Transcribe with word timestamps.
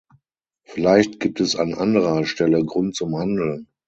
Vielleicht 0.63 1.19
gibt 1.19 1.39
es 1.41 1.55
an 1.55 1.75
anderer 1.75 2.25
Stelle 2.25 2.65
Grund 2.65 2.95
zum 2.95 3.15
Handeln. 3.15 3.67